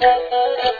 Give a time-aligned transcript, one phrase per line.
[0.00, 0.79] Thank you.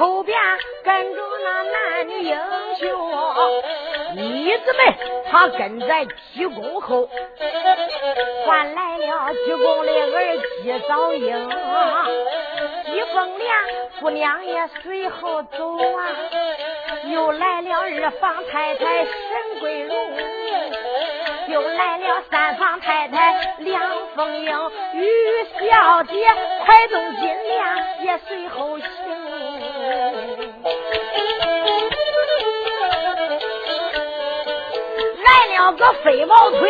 [0.00, 0.34] 后边
[0.82, 2.34] 跟着那男女英
[2.78, 2.88] 雄，
[4.16, 4.94] 女子们，
[5.30, 7.06] 她跟在鞠躬后，
[8.46, 10.38] 换来了鞠躬的儿。
[10.62, 11.50] 姬早英、
[12.86, 13.54] 姬凤莲
[14.00, 16.06] 姑娘也随后走啊，
[17.12, 19.94] 又来了二房太太沈桂荣，
[21.48, 23.82] 又来了三房太太梁
[24.16, 25.06] 凤英，于
[25.68, 26.26] 小姐、
[26.64, 28.78] 快动金莲也随后。
[35.70, 36.68] 叫个飞毛腿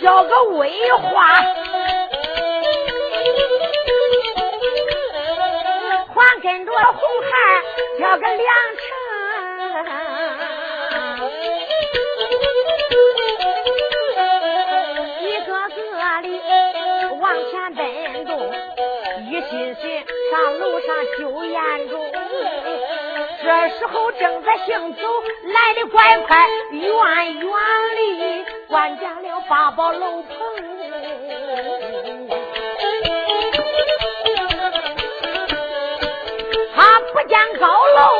[0.00, 1.24] 叫个威化
[6.14, 7.30] 还跟着红孩
[7.98, 8.46] 叫个梁
[8.76, 8.86] 成
[15.20, 15.76] 一个个
[16.22, 16.26] 的
[17.18, 17.80] 往前奔
[18.24, 18.30] 东
[19.26, 19.84] 一心心
[20.30, 20.86] 上路上
[21.18, 21.98] 修严重
[23.40, 25.02] 这时候正在行走，
[25.44, 26.90] 来的怪快，远
[27.38, 27.50] 远
[27.96, 30.36] 里关见了八宝楼棚。
[36.74, 38.10] 他不见高楼，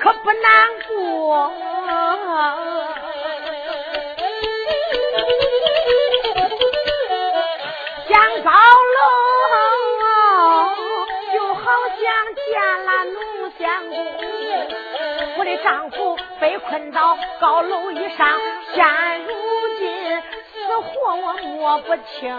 [0.00, 1.52] 可不难过。
[8.06, 8.91] 见高楼。
[12.34, 13.96] 见了奴仙姑
[15.38, 18.40] 我的丈夫被困到高楼以上
[18.74, 19.32] 现如
[19.78, 22.38] 今死活我摸不清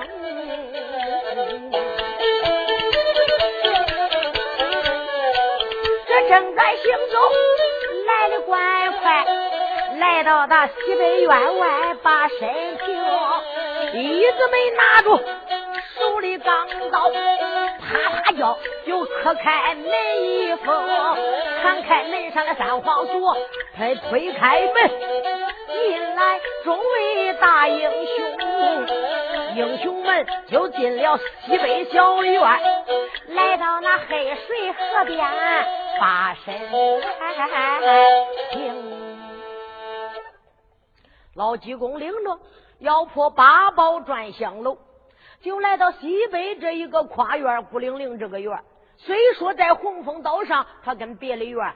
[6.07, 7.19] 这正在行走
[8.07, 9.25] 来的怪快
[9.99, 12.39] 来到他西北院外把身
[12.77, 15.19] 就一直没拿住
[15.97, 17.09] 手里钢刀
[17.93, 19.85] 啪嚓叫就磕开门
[20.23, 20.65] 一封
[21.61, 23.37] 敞开门上的三皇锁
[23.77, 24.89] 他推开门
[25.67, 28.87] 进来众位大英雄
[29.55, 32.41] 英雄们就进了西北小院
[33.27, 35.23] 来到那黑水河边
[35.99, 36.59] 把身
[38.51, 38.73] 轻
[41.35, 42.39] 老济公领着
[42.79, 44.77] 要破八宝转香楼
[45.43, 48.57] 就来到西北这一个跨院孤零零这个院。
[48.95, 51.73] 虽说在红枫岛上，他跟别的院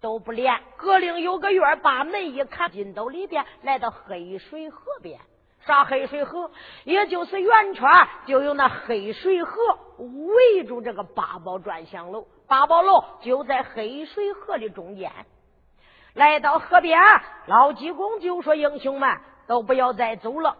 [0.00, 5.20] 都不连，隔邻有个院，把门一看，进到里边，来到黑水河边。
[5.66, 6.50] 上黑水河？
[6.84, 7.86] 也就是圆圈，
[8.26, 9.60] 就有那黑水河
[9.98, 12.26] 围住这个八宝转香楼。
[12.48, 15.12] 八宝楼就在黑水河的中间。
[16.14, 16.98] 来到河边，
[17.46, 20.56] 老济公就说：“英雄们，都不要再走了。”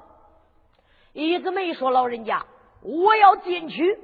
[1.15, 2.45] 一直没说老人家，
[2.83, 3.99] 我要进去。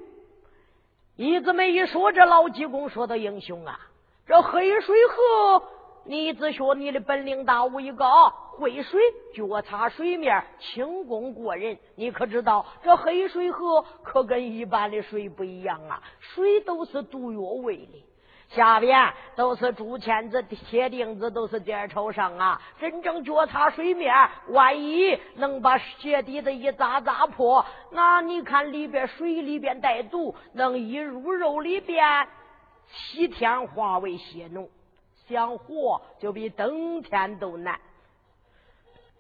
[1.17, 3.81] 你怎么一说这老济公说的英雄啊
[4.27, 5.63] 这黑水河
[6.05, 8.29] 你只学你的本领大我一个啊
[8.59, 9.01] 会水
[9.35, 11.79] 脚踏水面轻功过人。
[11.95, 18.05] 你可知道这黑水河可跟一般的水不一样啊水都是毒药味的
[18.49, 22.61] 下边都是竹签子、铁钉子，都是点朝上啊！
[22.81, 24.15] 真正脚踏水面，
[24.49, 32.29] 万一能把鞋底子一扎扎破，那你看里边水里边带毒，能一入肉里边，
[32.89, 34.69] 七天化为血脓，
[35.29, 37.79] 想活就比登天都难。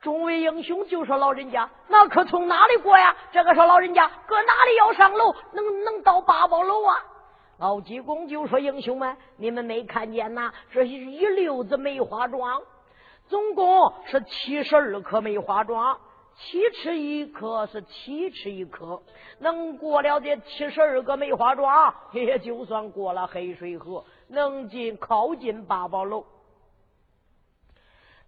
[0.00, 5.34] 众位英雄就说：“老人家，那可从哪里过呀？”这个说：“老人家，搁哪里要上楼？
[5.52, 6.94] 能能到八宝楼啊？”
[7.58, 10.52] 老济公就说：“英雄们，你们没看见呐？
[10.70, 12.62] 这是一溜子梅花桩，
[13.28, 15.98] 总共是七十二颗梅花桩，
[16.36, 19.02] 七尺一颗是七尺一颗，
[19.38, 26.26] 能过了这七十二个梅花桩，也就算过了黑水河，能进靠近八宝楼。”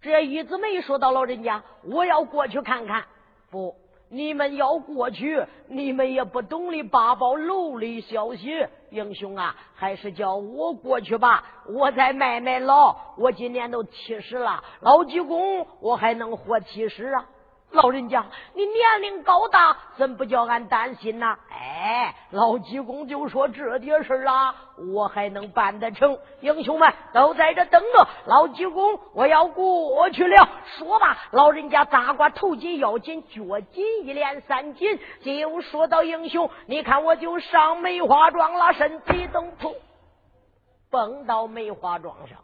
[0.01, 3.05] 这一子没说到老人家，我要过去看看。
[3.51, 3.75] 不，
[4.09, 8.65] 你们要过去，你们也不懂的八宝楼里消息。
[8.89, 11.43] 英雄啊，还是叫我过去吧。
[11.67, 17.25] 我再卖卖老，我今年都七十了，老济公我还能活七十啊。
[17.71, 18.25] 老人家，
[18.55, 21.37] 你年龄高大，怎不叫俺担心呐？
[21.51, 24.55] 哎，老济公就说这点事啊，
[24.93, 26.17] 我还能办得成。
[26.41, 30.49] 英雄们都在这等着，老济公我要过去了。
[30.77, 39.75] 说吧，老人家扎瓜头紧腰紧，脚紧一连三紧，就说到英雄，你看我就上梅花桩了，身体蹬扑，
[40.89, 42.39] 蹦到梅花桩上。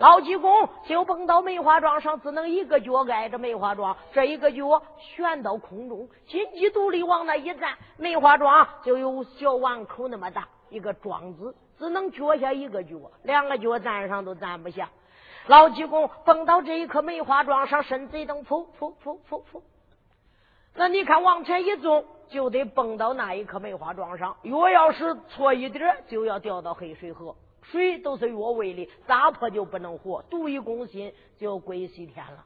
[0.00, 14.88] 老济公就蹦到梅花桩上，只能一个脚挨着梅花桩，这一个脚悬到空中，金鸡独立往那一站，梅花桩就有小碗口那么大一个桩子，只能脚下一个脚，两个脚站上都站不下。
[15.48, 19.60] 老济公蹦到这一棵梅花桩上，身子一蹬，噗噗噗噗噗，
[20.74, 27.36] 那你看往前一纵，就得蹦到那一棵梅花桩上，若要是错一点，就要掉到黑水河。
[27.70, 32.44] 水都是药味的，扎破就不能活，毒一攻心就归西天了。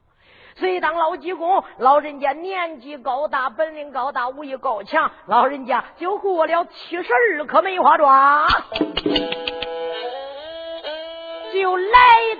[0.56, 8.46] 所以当老济公老人家年纪高大，本领高大，武艺高强，老人家就过了七十二颗梅花桩，
[11.52, 11.90] 就来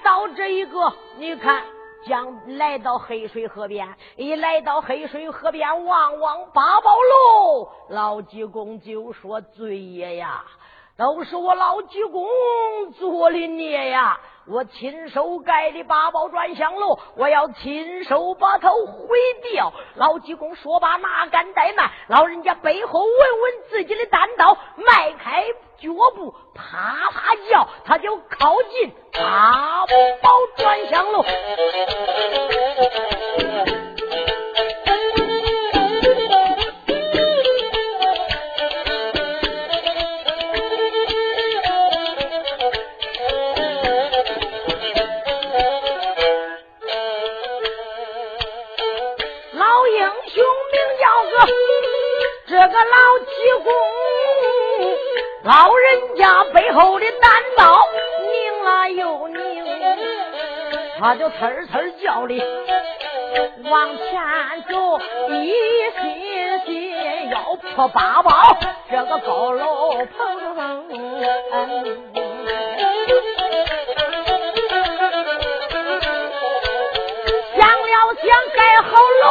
[0.05, 1.65] 到这一个，你看，
[2.07, 10.45] 将来到黑水河边，一来到黑水河边，望望八宝楼，老济公就说：“罪爷呀！”
[10.97, 12.25] 都是我老济公
[12.93, 14.21] 做的孽呀！
[14.47, 19.73] 我亲手盖的八宝转香楼，我要亲手把它毁掉。
[19.97, 21.91] 老济公说罢，哪敢怠慢？
[22.07, 25.43] 老人家背后闻闻自己的单刀，迈开
[25.79, 29.85] 脚步，啪啪叫，他就靠近八
[30.23, 31.25] 宝转香楼。
[61.17, 62.35] 就呲呲叫的
[63.71, 64.05] 往前
[64.69, 64.99] 走，
[65.31, 65.53] 一
[66.01, 66.03] 心
[66.67, 68.31] 心要破八宝
[68.91, 70.19] 这个高楼棚。
[77.57, 78.27] 想了想
[78.57, 78.89] 盖好
[79.23, 79.27] 楼，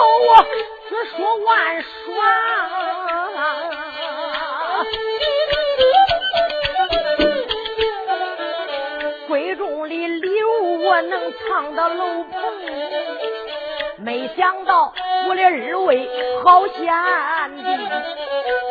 [0.90, 1.52] 只说万
[1.82, 2.53] 爽。
[11.34, 12.42] 物我能藏到楼棚，
[13.98, 14.94] 没想到
[15.28, 16.10] 我的二位
[16.44, 16.84] 好贤
[17.58, 17.64] 弟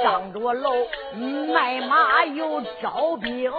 [0.03, 0.87] 上着楼
[1.53, 3.53] 卖马又招兵，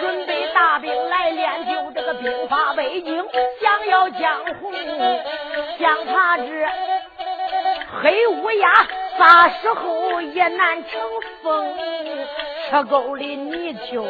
[0.00, 3.24] 准备大兵来练就这个兵法背景，
[3.60, 4.72] 想要江湖，
[5.78, 6.44] 想他这
[8.02, 8.86] 黑乌鸦。
[9.18, 11.00] 啥时候也难成
[11.42, 11.74] 风，
[12.68, 14.04] 车沟里泥鳅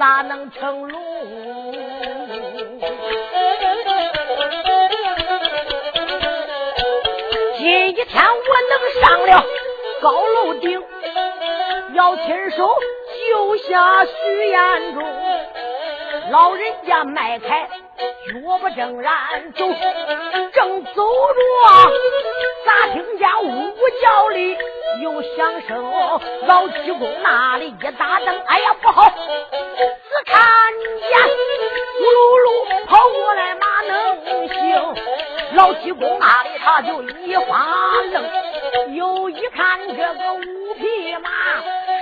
[0.00, 1.00] 咋能成龙？
[7.96, 8.30] 一天我
[8.68, 9.42] 能上了
[10.02, 10.84] 高楼顶，
[11.94, 12.68] 要亲手
[13.30, 15.02] 救下徐彦中。
[16.30, 17.70] 老人家迈开
[18.26, 19.64] 脚步正然走，
[20.52, 21.40] 正走着。
[22.66, 24.58] 咋听见呜叫里
[25.00, 26.20] 有响声？
[26.46, 29.08] 老济公那里一打灯，哎呀不好！
[29.08, 30.36] 只看
[31.00, 31.18] 见
[31.96, 34.94] 咕噜噜跑过来马能行？
[35.54, 37.66] 老济公那里他就一发
[38.12, 41.30] 愣，又一看这个五匹马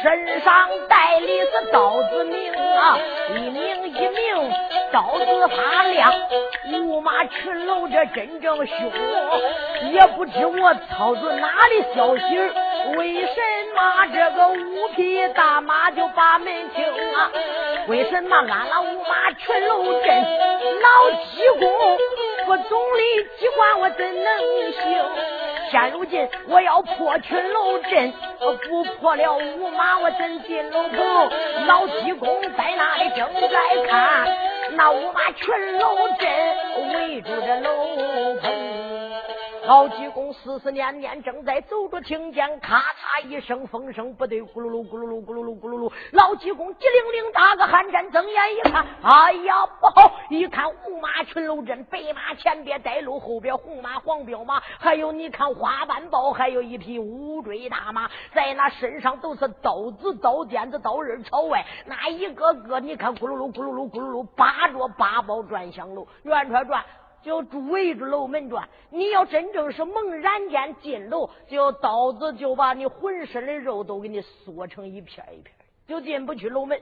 [0.02, 2.98] 身上带的是刀子名啊，
[3.36, 4.52] 一名一名
[4.92, 6.12] 刀子发亮。
[6.72, 8.92] 五马群楼这真正凶，
[9.92, 12.22] 也不知我操着哪里消息
[12.96, 13.40] 为什
[13.74, 17.30] 么这个五匹大马就把门清啊？
[17.88, 20.24] 为什么俺那五马群楼镇
[20.80, 21.98] 老济公
[22.46, 24.38] 不总理机关我怎能
[24.72, 25.04] 行？
[25.70, 28.12] 现如今我要破群楼阵，
[28.68, 31.30] 不破了五马我怎进楼棚？
[31.66, 34.36] 老济公在那里正在看，
[34.72, 38.73] 那五马群楼阵围住这楼棚。
[39.66, 45.92] 老济公思思念念，正在走着，听见咔嚓一声风声，不对，咕噜噜咕噜噜咕噜噜咕噜噜。
[46.12, 50.12] 老济公机灵灵打个寒战，睁眼一看，哎呀，不好！
[50.28, 66.84] 一看五马群楼阵，白马前边带路，后边红马黄骠马，还有你看花斑豹，还有一匹乌骓大马，在那身上都是刀子、刀尖子、刀刃朝外，那一个个你看，咕噜噜咕噜噜咕噜噜，八着八宝转香炉，转转转。
[67.24, 75.54] 就围着楼门转，你要真正是猛然间进楼，就刀子就把你浑身的肉都给你缩成一片一片，
[75.88, 76.80] 就进不去楼门。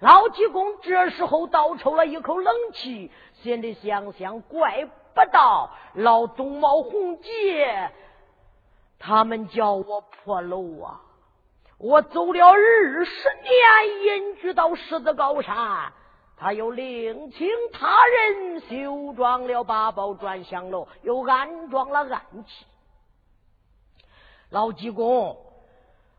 [0.00, 7.90] 老济公这时候倒抽了一口冷气，心里想想：怪不到老东毛红杰
[8.98, 11.02] 他们叫我破楼啊！
[11.78, 15.92] 我走了二十年，隐居到狮子高山。
[16.38, 22.64] 他又另请他人修装了八宝转香楼，又安装了暗器。
[24.50, 25.36] 老济公，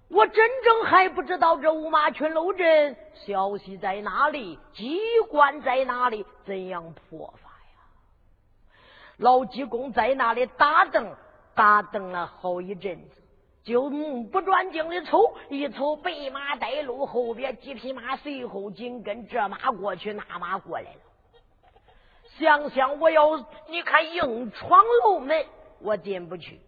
[0.10, 5.00] 我真正还不知道这五马群楼阵消息在哪里，机
[5.30, 8.76] 关在哪里，怎样破法呀？
[9.18, 11.16] 老济公在那里打灯，
[11.56, 13.19] 打灯了好一阵子。
[13.64, 21.00] 就目不转睛的瞅，一瞅白马带路，后边几匹马随后紧跟，这马过去，那马过来了。
[22.40, 23.38] 想想我要
[23.68, 25.46] 你看硬闯楼门，
[25.82, 26.62] 我进不去。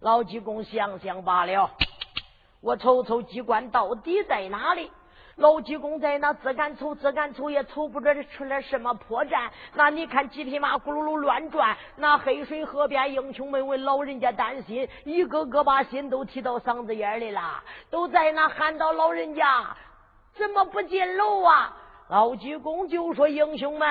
[0.00, 1.70] 老济公想想罢了，
[2.60, 4.90] 我瞅瞅机关到底在哪里。
[5.36, 9.50] 老济公在那自敢瞅，自敢瞅也瞅不着出来什么破绽。
[9.74, 19.76] 那你看几匹马咕噜噜乱转，那黑水河边英雄们为老人家担心，一个个把心都提到嗓子眼里了，都在那喊道：“老人家
[20.32, 21.76] 怎么不进楼啊？”
[22.08, 23.86] 老济公就说：“英雄们。”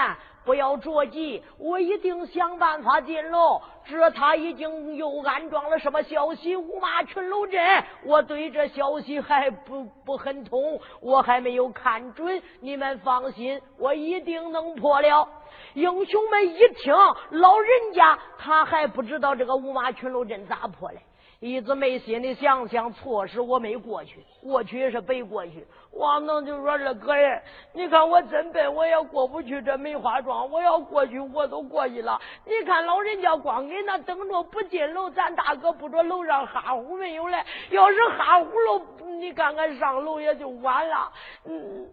[0.46, 3.62] 不要着急，我一定想办法进楼。
[3.88, 6.56] 这他已经又安装了什么消息？
[6.56, 12.42] 五马群楼阵，我对这消息还不不很通，我还没有看准。
[12.62, 15.28] 你们放心，我一定能破了。
[15.74, 16.94] 英雄们一听，
[17.32, 21.00] 老人家他还不知道这个五马群楼阵咋破嘞。
[21.39, 25.68] 一直没心里想想错事，我没过去，过去也是白过去。
[25.92, 27.42] 王能就说：“二哥呀，
[27.74, 30.50] 你看我真笨，我也过不去这梅花庄。
[30.50, 32.20] 我要过去，我都过去了。
[32.46, 37.46] 你看老人家光给那等着不进楼，咱大哥不着楼上哈呼没有来。
[37.70, 38.82] 要是哈呼了，
[39.20, 41.12] 你看看上楼也就晚了。”
[41.46, 41.88] 嗯，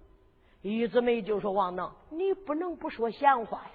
[0.62, 3.74] 玉子梅就说：“王能，你不能不说闲话呀。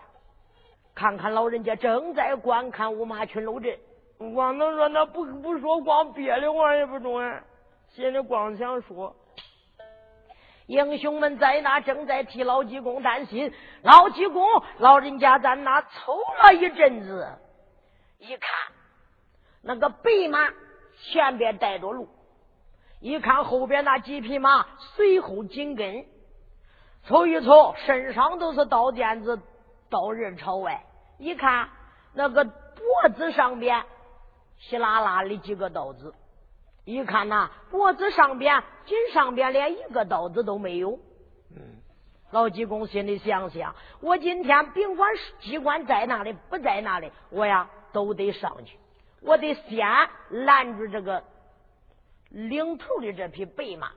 [0.95, 3.77] 看看老人家正在观看五马群楼阵。”
[4.17, 7.41] 光能说那不不说光憋的话也不中啊，
[7.89, 9.15] 心里光想说。
[10.65, 14.43] 英雄们在那正在替老济公担心，老济公
[14.79, 17.25] 老人家在那瞅了一阵子，
[18.17, 18.49] 一看
[19.61, 20.39] 那个白马
[21.03, 22.09] 前边带着路，
[22.99, 26.05] 一看后边那几匹马随后紧跟，
[27.07, 29.39] 瞅一瞅身上都是刀尖子、
[29.89, 30.83] 刀刃朝外，
[31.17, 31.69] 一看
[32.13, 33.85] 那个脖子上边。
[34.59, 36.13] 稀拉拉的几个刀子，
[36.85, 40.99] 一看呐，脖子上边、颈上边连一个刀子都没有。
[41.55, 41.61] 嗯，
[42.31, 45.09] 老济公心里想想，我今天甭管
[45.39, 48.77] 机关在哪里，不在哪里，我呀都得上去。
[49.21, 49.87] 我得先
[50.29, 51.23] 拦住这个
[52.29, 53.91] 领头的这匹白马。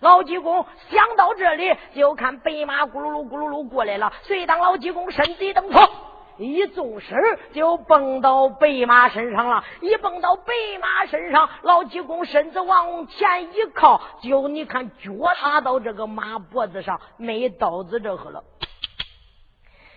[0.00, 4.12] 老济公想到这里，就看白马咕噜噜咕噜噜过来了。
[4.22, 5.90] 遂当老济公身子一蹬，错。
[6.36, 7.18] 一纵身
[7.52, 18.42] 就蹦到白马身上了，一蹦到白马身上，老济公身子往前一靠，就你看脚踏到这个马脖子上，没刀子这个了。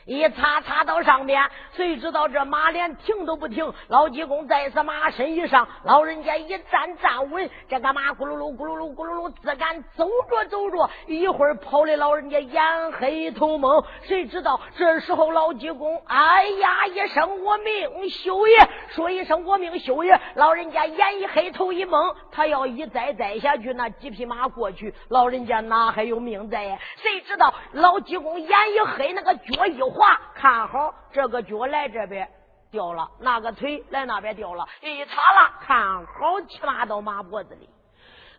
[0.08, 3.74] 一擦擦到上边，谁知道这马连停都不停。
[3.90, 13.84] 老济公再是马身一上，老人家一站站稳，这个马咕噜噜咕噜噜咕噜噜自敢走着走着，一会儿跑的老人家眼黑头蒙。
[14.04, 18.56] 谁知道这时候老济公哎呀一声我命休也，
[18.92, 26.80] 说一声我命休也，老人家眼一黑头一蒙，他要一栽栽下去，那几匹马过去，老人家哪还有命在呀？
[26.96, 32.28] 谁知道老济公眼一黑，那个脚一哇，看好这个脚来这边
[32.72, 37.70] 掉了，那个腿来那边掉了，一擦了，看好骑马到马脖子里。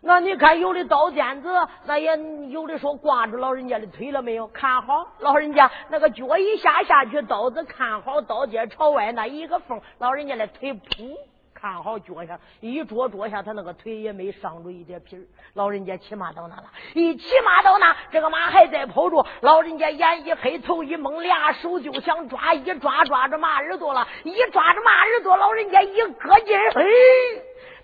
[0.01, 1.49] 那你看有的刀尖子，
[1.83, 2.15] 那也
[2.49, 4.47] 有的说挂住老人家的腿了没有？
[4.47, 11.17] 看好老人家那个脚一下下去，刀子看好刀尖朝外那一个缝，老人家的腿噗。
[11.59, 15.21] 看好脚下一捉捉下，他那个腿也没伤着一点皮儿。
[15.53, 16.63] 老人家骑马到那了，
[16.93, 19.25] 一骑马到那，这个马还在跑着。
[19.41, 26.83] 老人家眼一黑，头一蒙，俩手就想抓，一抓抓着马耳朵了，一抓着马耳朵，老人家一搁劲儿，嘿，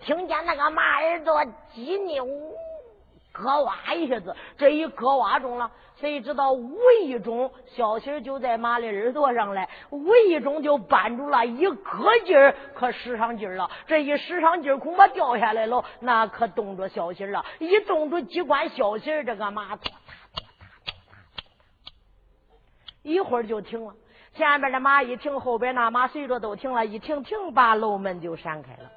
[0.02, 2.26] 听见那个马耳朵叽扭，
[3.36, 5.72] 咯哇一下子，这一咯哇中了。
[5.96, 13.70] 谁知道无意中小心就在马的耳朵上来，无意中就绊住了，一搁劲儿可使上劲儿了。
[13.88, 15.86] 这一使上劲儿，恐怕掉下来了。
[16.02, 19.78] 那可冻着小心了，一冻住机关小心，这个马，
[23.02, 23.94] 一会儿就停了。
[24.34, 28.92] 前边的马一停，后边那马随着都停了，一停停，把楼门就闪开了。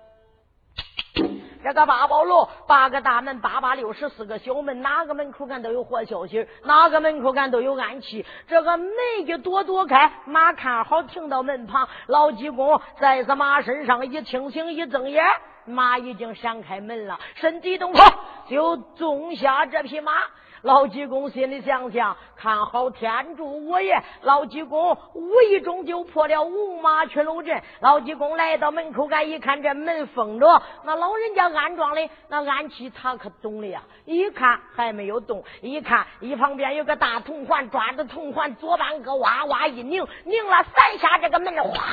[1.69, 8.25] 这个八宝楼，八个大门，八八六十四个小门，哪个门口干都有活消息，哪个门口干都有暗器。
[8.47, 8.91] 这个门
[9.27, 15.23] 一躲躲开，马看好停到门旁，老济公在这马身上一清醒一睁眼，
[15.67, 18.03] 马已经闪开门了，身体动跑
[18.49, 20.13] 就纵下这匹马。
[20.63, 24.03] 老济公心里想想，看好天助我也！
[24.23, 27.63] 老济公无意中就破了五马群楼阵。
[27.81, 33.83] 老济公来到门口，干一看这门封着，那老人家安装的那暗器他可懂了呀！
[34.05, 41.85] 一看还没有动，一看一旁边有个大铜环，抓着铜环左半个哇哇一拧，拧了三下，这个门哗。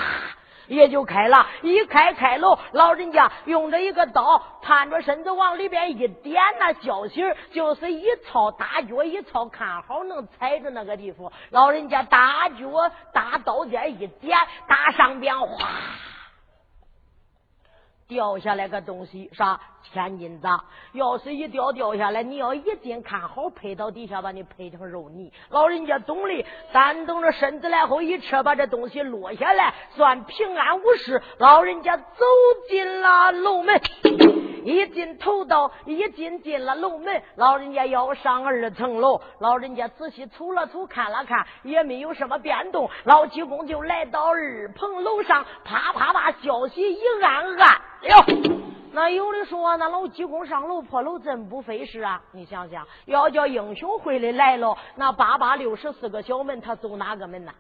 [0.67, 11.31] 也就开了，一开开喽，老人家用着一个刀，探着身子往里边一点，那消息就是一操大脚一操，看好能踩着那个地方。
[11.49, 15.67] 老人家大脚大刀尖一点，打上边哗
[18.07, 19.59] 掉下来个东西，啥？
[19.93, 20.47] 千斤子，
[20.93, 25.31] 要是一掉掉下来，你要一定看好，配到底下把你配成肉泥。
[25.49, 31.21] 老人家懂的，咱等着身子来后一撤，把这东西落下来，算平安无事。
[31.37, 32.03] 老人家走
[32.67, 33.79] 进了楼门，
[34.65, 39.21] 一进头道，一进进了楼门，老人家要上二层楼。
[39.39, 42.89] 老人家仔细瞅了瞅，看了看，也没有什么变动。
[43.03, 48.15] 老济公就来到二棚楼上，啪啪啪消息一按按，哎呦！
[48.91, 52.21] 那有的说，那老济公上楼破楼真不费事啊！
[52.33, 57.51] 你想想，要叫英雄会的来了，那八八六十四个小门，他走哪个门呢？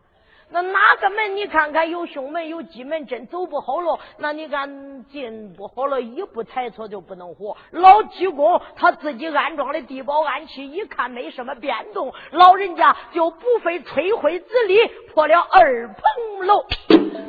[0.51, 1.35] 那哪个门？
[1.35, 3.99] 你看看，有凶门，有鸡门，真走不好了。
[4.19, 7.57] 那你看进不好了，一步踩错就不能活。
[7.71, 14.77] 老济公他自己安装的地保暗器，一看没什么变动，老人家就不费吹灰之力
[15.11, 16.63] 破了二层楼。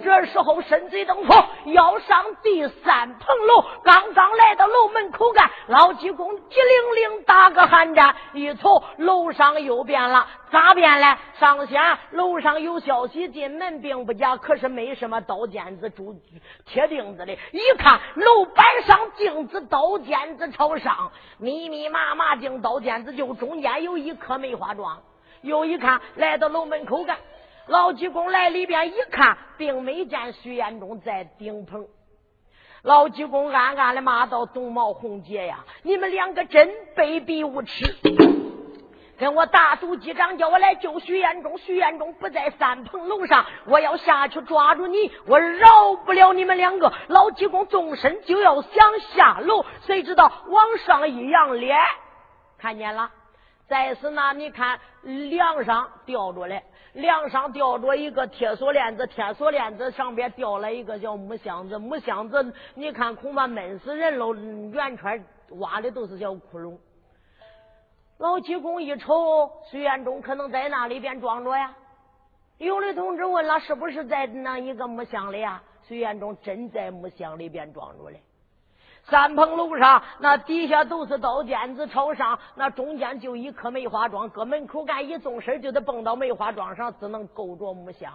[0.03, 11.19] 这时候身子登坡，要上第三层楼，刚刚来到楼门口干，老济公急灵灵打个寒战，一瞅楼上又变了，咋变了？
[11.39, 11.81] 上仙
[12.13, 16.15] 楼上有消息进门并不假，可是没什么刀尖子竹
[16.65, 17.33] 铁钉子的。
[17.53, 24.99] 一看楼板上镜子刀尖子朝上，密密麻麻镜刀尖子就中间有一颗梅花桩。
[25.43, 27.19] 又一看来到楼门口干。
[27.67, 31.89] 老济公来里边一看，并没见徐延忠在顶棚。
[32.83, 37.97] 老济公暗暗的骂道：“东毛红姐呀，你们两个真卑鄙无耻！
[39.19, 41.59] 跟我大赌机长，叫我来救徐延忠。
[41.59, 51.77] 徐延忠不在三棚楼上，我要下去抓住你，我饶不了你们两个。”老济公纵身就要想下楼，谁知道往上一扬脸，
[52.59, 53.11] 看见了，
[53.67, 56.63] 再是那你看梁上吊着嘞。
[56.97, 65.23] 梁上吊着一个铁锁链子，铁锁链子上边吊了一个叫木箱子，木箱子你看恐怕闷死人喽，圆圈
[65.59, 66.79] 挖的都是小窟窿。
[68.17, 71.77] 老济公一瞅，徐元忠可能在那里边装着呀。
[72.57, 75.63] 有的同志问了，是不是在那一个木箱里呀？
[75.87, 78.23] 徐元忠真在木箱里边装着嘞。
[79.09, 88.13] 三棚楼上那底下都是刀尖子朝上，那中间就一棵梅花桩，搁门口干一纵身就得蹦到梅花桩上，只能够着木箱。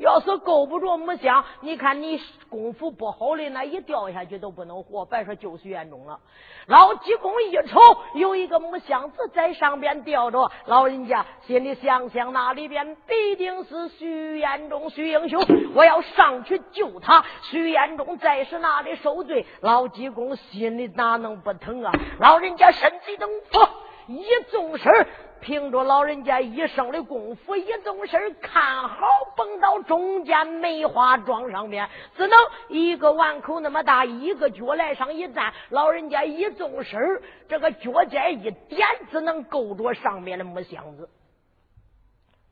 [0.00, 6.18] 要是够不着木箱，你看你功夫不好的，那一掉下去都不能活，别说救徐延忠了。
[6.66, 7.78] 老济公一瞅，
[8.14, 15.38] 有一个木箱子在上边吊着，老人家心里想想，那里边必定是徐延忠，徐英雄，
[15.74, 17.22] 我要上去救他。
[17.42, 21.92] 徐延忠在是那里受罪，老济公心里哪能不疼啊？
[22.18, 23.68] 老人家身体等佛
[24.10, 25.06] 一纵身。
[25.42, 37.00] 凭着老人家一生的功夫，一纵身看好，蹦到中间梅花桩上面，只能一个碗口那么大，一个脚来上一站，老人家一纵身，
[37.48, 41.08] 这个脚尖一点，只能够着上面的木箱子。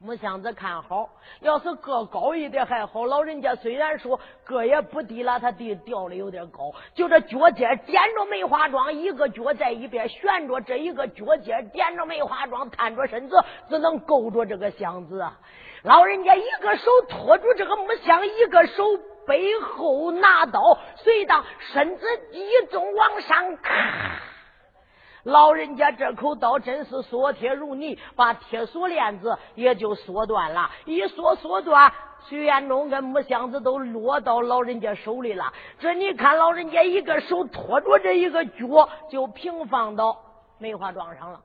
[0.01, 3.05] 木箱子看好，要是个高一点还好。
[3.05, 6.73] 老人家虽然说个也不低了，他地掉的有点高。
[6.95, 15.27] 就这脚尖点着梅花桩，一个脚在一边悬着，这一个脚尖点着梅花桩，探着身子，只能够着这个箱子。
[15.83, 18.85] 老人家一个手托住这个木箱，一个手
[19.27, 23.73] 背后拿刀，随当身子一纵往上咔。
[25.25, 30.71] 老人家这口刀真是缩铁如泥，把铁锁链子也就锁断了。
[30.85, 31.93] 一锁锁断，
[32.29, 35.53] 徐延忠跟木箱子都落到老人家手里了。
[35.81, 40.17] 这你看，老人家一个手托着这一个脚，就平放到
[40.59, 41.41] 梅花桩上了。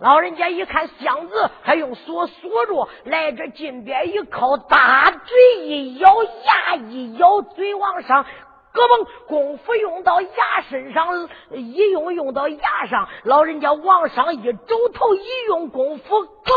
[0.00, 8.26] 老人家一看箱子还用锁锁着，来这近边一靠，大嘴一咬，牙一咬，嘴往上。
[8.74, 10.28] 咯嘣，功夫用到牙
[10.68, 16.52] 身上，一用用到牙上，老人家往上一肘头一用功夫，咯嘣，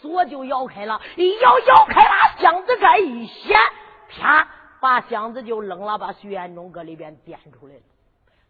[0.00, 3.56] 锁就咬开了，一咬咬开了，箱子盖一掀，
[4.10, 4.48] 啪，
[4.80, 7.80] 把箱子就扔了，把徐延忠搁里边掂出来了。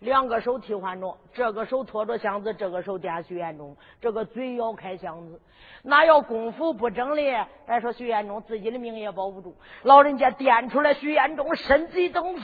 [0.01, 5.41] 两个手替换着，这个手托着箱子，这个手掂徐延忠，这个嘴咬开箱子，
[5.83, 7.35] 那要功夫不整哩，
[7.67, 9.57] 再说徐延忠自己的命也保不住。
[9.83, 12.37] 老人家掂出来，徐延忠身子一蹬，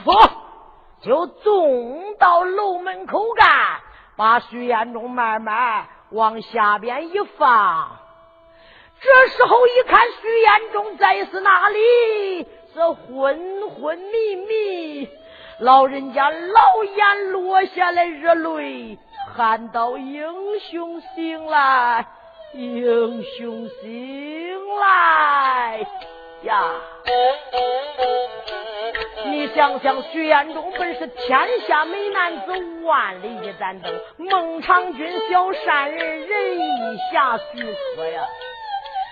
[1.01, 3.47] 就纵到楼门口干，
[4.15, 7.97] 把徐延忠慢慢往下边一放。
[8.99, 12.47] 这时候一看，徐延忠在是哪里？
[12.73, 15.09] 是昏昏迷迷。
[15.59, 18.97] 老人家老眼落下来热泪，
[19.35, 22.05] 喊道：“英雄醒来，
[22.53, 25.85] 英雄醒来
[26.43, 26.73] 呀！”
[29.25, 32.51] 你想想，徐彦忠本是天下美男子，
[32.83, 33.91] 万里一盏灯。
[34.17, 37.63] 孟尝君小善人，人义侠许
[37.95, 38.23] 可呀。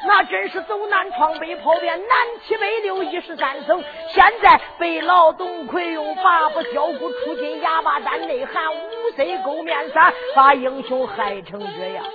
[0.08, 3.84] 那真是走南闯北跑遍南七北六一十三省。
[4.14, 12.06] 现在被老董魁用八不交骨出进哑巴山内涵五岁勾面山，把英雄害成这样。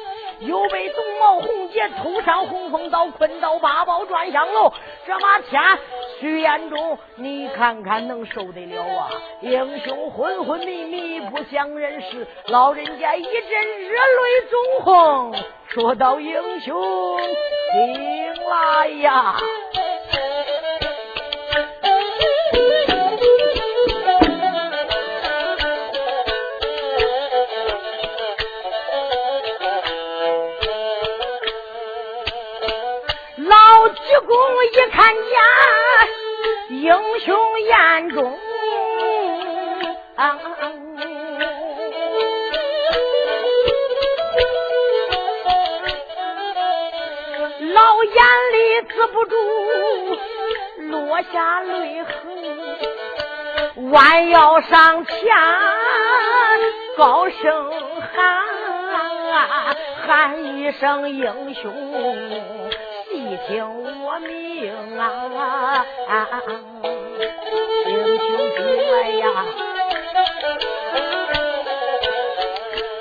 [0.40, 4.72] 又被董茂红杰偷上红风刀，捆到八宝转香楼。
[5.06, 5.60] 这把天，
[6.20, 9.10] 徐延忠，你看看能受得了啊？
[9.40, 15.34] 英雄昏昏迷迷不想人事，老人家一阵热泪纵横，
[15.68, 17.18] 说到英雄
[17.72, 19.36] 醒来呀。
[34.72, 38.38] 一看见英雄眼中，
[47.72, 48.14] 老眼
[48.52, 48.56] 里
[48.88, 49.36] 止不住
[50.90, 52.12] 落下泪痕，
[53.90, 55.14] 弯腰上前
[56.96, 57.70] 高声
[58.14, 58.16] 喊，
[60.06, 62.63] 喊一声英雄。
[63.46, 63.64] 听
[64.04, 65.86] 我命啊，
[67.86, 69.24] 英雄出来呀！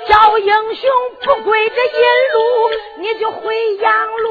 [0.08, 0.90] 叫英雄
[1.22, 2.38] 不归这阴路，
[2.98, 4.24] 你就回阳路。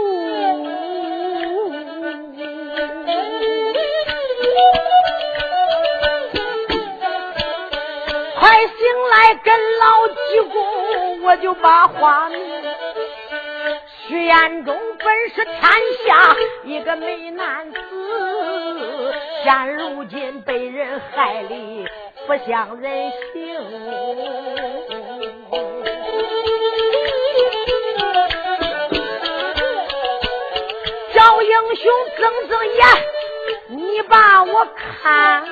[8.40, 8.74] 快醒
[9.12, 10.14] 来跟老济
[10.52, 12.40] 公，我就把话明。
[14.08, 15.62] 徐延忠本是天
[16.06, 17.80] 下一个美男子，
[19.44, 21.86] 现如今被人害的
[22.26, 23.54] 不像人形。
[31.14, 31.86] 叫英雄
[32.18, 32.86] 睁睁眼，
[33.70, 35.44] 你把我看。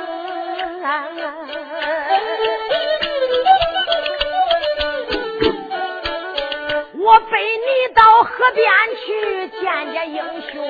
[7.12, 10.64] 我背你到河边去见见英雄。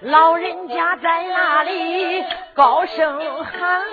[0.00, 3.84] 老人家在那里高声喊，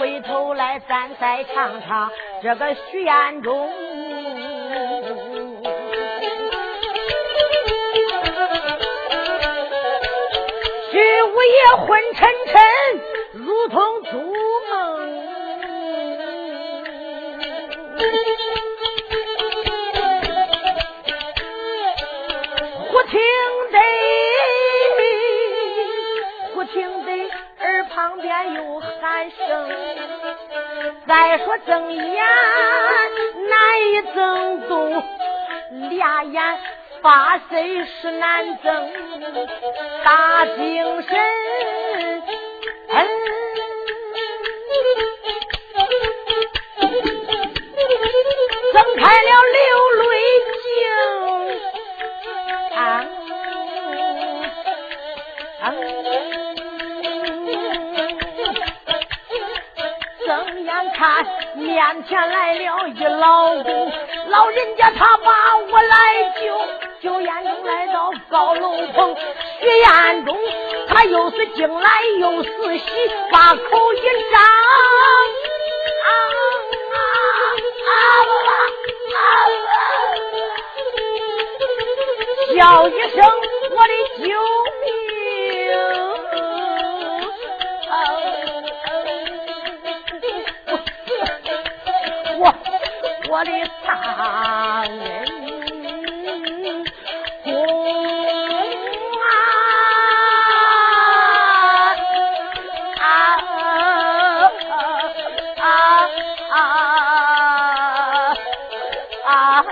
[0.00, 2.10] 回头来咱再唱唱
[2.42, 3.70] 这个徐彦中。
[10.90, 12.60] 徐五爷昏沉沉，
[13.34, 14.34] 如同猪
[31.32, 32.22] 再说睁眼
[33.48, 35.02] 难以睁动，
[35.88, 36.58] 俩眼
[37.00, 38.92] 发神是难睁，
[40.04, 41.18] 大精神。
[48.74, 49.30] 睁开了
[61.72, 63.90] 面前来了一老公，
[64.28, 65.96] 老人家他把我来
[66.38, 66.54] 救，
[67.00, 69.16] 救眼中来到高楼棚，
[69.58, 70.38] 徐彦中
[70.86, 72.90] 他又是惊来又是喜，
[73.30, 74.42] 把口一张。
[74.42, 74.44] 啊
[76.04, 76.10] 啊
[76.92, 77.00] 啊
[77.88, 77.96] 啊
[79.14, 79.24] 啊
[82.54, 83.18] 叫一声
[93.42, 93.50] 我的
[93.84, 95.24] 大恩
[97.42, 97.50] 公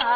[0.00, 0.09] 徐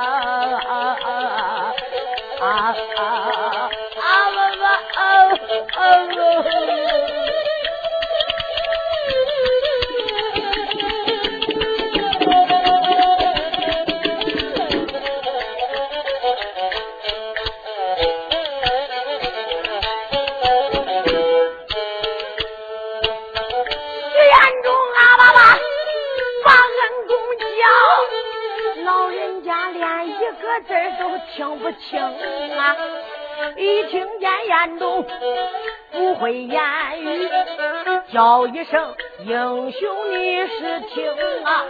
[39.27, 41.11] 英雄你是听
[41.45, 41.65] 啊！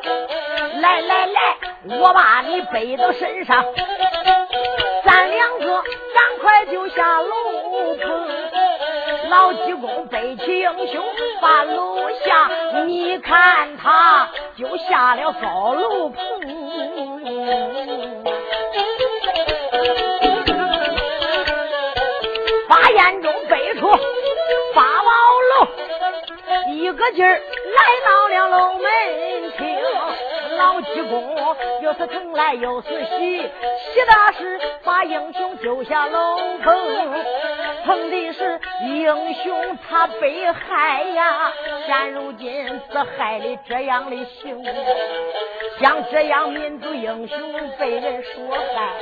[0.80, 1.40] 来来来，
[2.00, 3.64] 我把你背到身上，
[5.04, 8.28] 咱两个赶快就下楼棚。
[9.30, 11.04] 老济公背起英雄
[11.40, 12.50] 把楼下，
[12.86, 16.33] 你看他就下了高楼棚，
[31.82, 33.46] 又是疼来又是喜，喜
[34.06, 36.74] 的是把英雄救下楼棚，
[37.84, 41.52] 疼的是英雄他被害呀，
[41.86, 44.64] 现如今是害的这样的行，
[45.80, 47.38] 像这样民族英雄
[47.78, 48.92] 被人所害，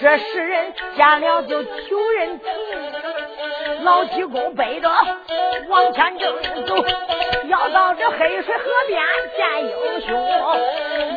[0.00, 2.46] 这世人见了就求人疼。
[3.82, 4.88] 老济公背着
[5.68, 6.34] 往前正
[6.66, 6.76] 走，
[7.48, 9.00] 要到这黑水河边
[9.36, 10.08] 见英雄，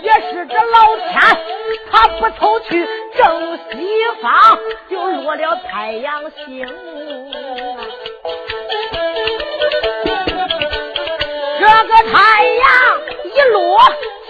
[0.02, 1.20] 也是这老天
[1.92, 3.88] 他不偷去正西
[4.22, 4.60] 方，
[4.90, 6.68] 就落了太阳星。
[11.60, 12.66] 这个太阳
[13.26, 13.78] 一落，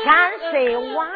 [0.03, 0.07] 天
[0.39, 1.07] 色晚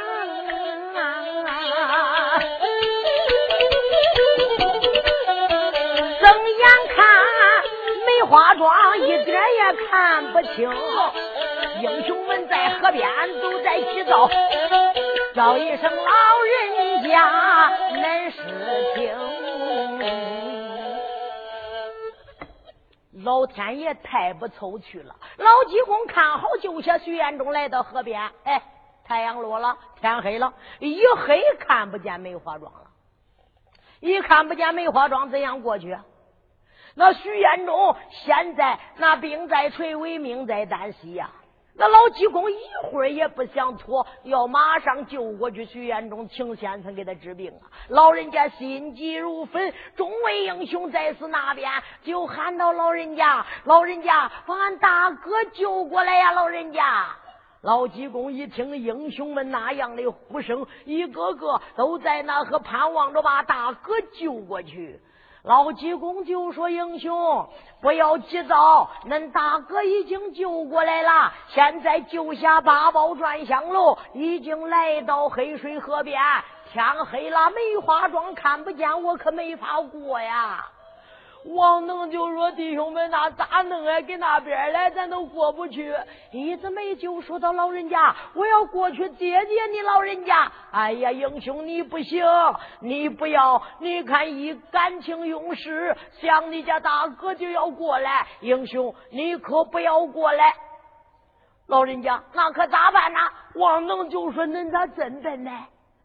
[8.33, 10.67] 花桩，一点也看不清。
[11.83, 13.07] 英雄们在河边
[13.39, 14.27] 都在洗澡，
[15.35, 18.41] 叫一声老人家，恁是
[18.95, 19.13] 听。
[23.23, 25.15] 老天爷太不凑趣了。
[25.37, 28.31] 老济公看好救下徐彦中，来到河边。
[28.45, 28.63] 哎，
[29.05, 32.87] 太阳落了，天黑了，一黑看不见梅花桩了。
[33.99, 35.95] 一看不见梅花桩，怎样过去？
[36.95, 41.29] 那徐彦中现在那病在垂危，命在旦夕呀。
[41.75, 45.65] 那老济公一会儿也不想拖，要马上救过去。
[45.65, 47.65] 徐彦中请先生给他治病啊！
[47.89, 51.71] 老人家心急如焚，众位英雄在此那边
[52.03, 56.31] 就喊到：“老人家，老人家，把俺大哥救过来呀！
[56.33, 57.07] 老人家，
[57.63, 65.01] 老济公一听英雄们那样的呼声，一个个都在那和盼望着把大哥救过去。
[65.43, 67.49] 老济公就说：“英雄，
[67.81, 71.33] 不要急躁，恁大哥已经救过来了。
[71.49, 76.17] 现在救下八宝转香炉，已经来到黑水河边。
[76.71, 80.65] 天黑了，梅花桩看不见，我可没法过呀。”
[81.45, 83.99] 王能就说：“弟兄们，那咋弄啊？
[84.01, 85.93] 给那边来，咱都过不去。”
[86.31, 90.51] 一直没就说到老人家，我要过去接接你老人家。
[90.71, 92.25] 哎呀，英雄你不行，
[92.79, 100.53] 你不要，你看一感情用事，想你家大哥就要过来，英雄你可不要过来。
[101.67, 103.19] 老人家，那可咋办呢？
[103.55, 105.51] 王能就说：“恁咋真笨呢？”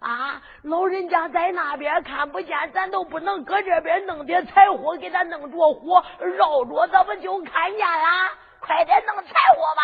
[0.01, 8.31] 啊，老人家在那边看不见，咱都不能搁这边弄点柴火给他弄着火，绕着咱不就看见了？
[8.61, 9.83] 快点弄柴火吧！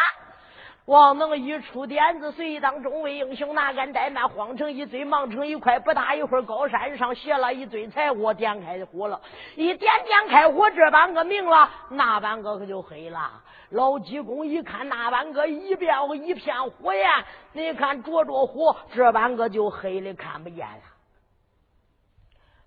[0.86, 5.78] 王能一出点子，随当众位英雄哪敢怠慢，慌成一堆，忙成一块。
[5.78, 9.20] 不大一会儿，高山上写了一堆柴火，点开火了。
[9.56, 13.30] 一点点开火，这半个明了，那半个可就黑了。
[13.70, 15.94] 老济公一看那半个一片
[16.26, 17.08] 一片火焰，
[17.52, 20.82] 你看着着火，这半个就黑的看不见了。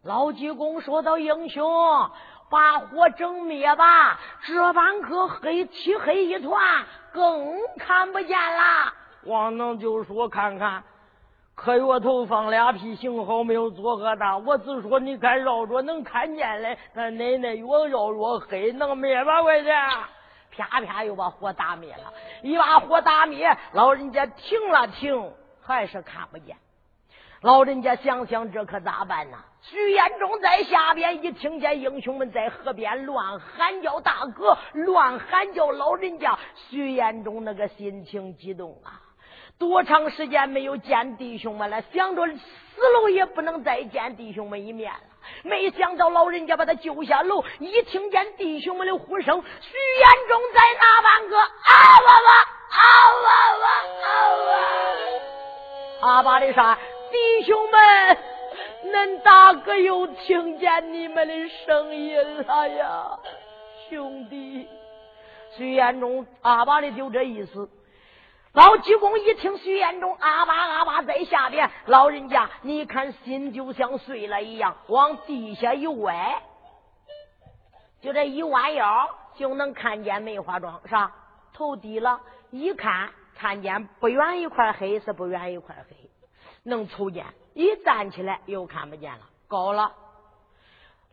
[0.04, 1.66] 老济公说道：“英雄。”
[2.50, 4.18] 把火整灭吧！
[4.46, 8.94] 这半个黑漆黑一团，更看不见了。
[9.26, 10.82] 王能就说：“看看，
[11.56, 14.38] 可月头放俩屁，幸好没有做个大。
[14.38, 19.42] 我只说，你看绕着能看见嘞，那奶奶越绕越黑，能灭吧？
[19.42, 19.76] 快点！
[20.58, 22.12] 啪啪又把火打灭了。
[22.42, 26.58] 一把火打灭，老人家停了停，还是看不见。
[27.42, 29.38] 老人家想想，这可咋办呢？
[29.62, 39.02] 徐延忠在下边一听见英雄们在河边乱喊叫，大哥乱喊叫，老人家徐延忠那个心情激动啊！
[39.60, 41.82] 多长时间没有见弟兄们了？
[41.94, 45.00] 想着死了也不能再见弟兄们一面了。
[45.44, 51.48] 没想到老人家把他救下楼，一听见弟兄们的呼声，徐延忠在那半个啊
[52.06, 52.32] 哇哇
[52.70, 52.82] 啊
[53.24, 53.66] 哇哇
[54.04, 54.10] 啊
[56.02, 56.78] 哇啊吧的啥？
[57.12, 58.18] 弟兄们，
[58.94, 61.34] 恁大哥又听见你们的
[61.66, 63.20] 声音了呀，
[63.90, 64.68] 兄弟！
[65.58, 67.68] 徐延忠阿爸的就这意思。
[68.58, 76.42] 老济公一听徐延忠阿爸阿爸在下边，老人家你看心就像碎了一样，往地下一歪，
[78.02, 81.14] 就这一弯腰就能看见梅花桩，是吧？
[81.54, 86.10] 头低了一看，看见不远一块黑，是不远一块黑。
[86.64, 89.94] 能瞅见，一站起来又看不见了，高了。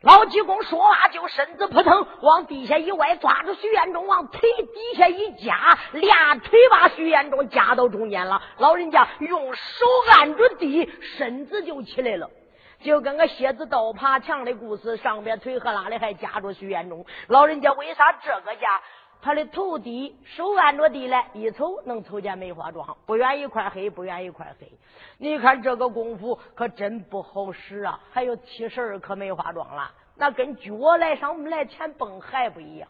[0.01, 8.39] 老济公说话就身子扑腾，往地下一歪，抓住徐延忠往腿底下一夹，俩腿把徐延忠夹到中间了。
[8.59, 12.29] 老人家用手按住地，身子就起来了，
[12.83, 17.03] 就跟个蝎子倒爬墙的故事，上边腿和拉的还夹住徐延忠。
[17.27, 18.67] 老人家为啥这个夹？
[19.21, 24.71] 他的头低，手按着地来，一瞅能瞅见梅花桩，不远一块黑，不远一块黑。
[25.17, 27.99] 你看这个功夫可真不好使啊！
[28.11, 32.87] 还有七十二颗梅花桩了，那跟脚来上来前蹦还不一样，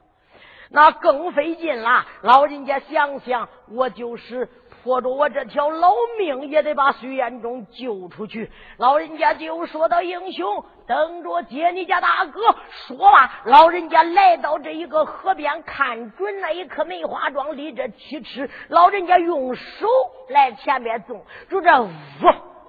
[0.70, 2.06] 那更费劲了。
[2.22, 4.50] 老人家想想，我就是。
[4.84, 8.52] 拖着我这条老命也得把徐延忠救出去。
[8.78, 12.42] 老人家就说到：“英雄，等着接你家大哥。”
[12.88, 18.50] 说吧，老人家来到这一个河边，看准那一棵梅花桩离这七尺。
[18.70, 19.88] 老人家用手
[20.30, 21.90] 来前面纵，就这呜